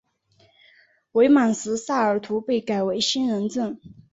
[1.11, 3.79] 伪满时萨尔图被改为兴仁镇。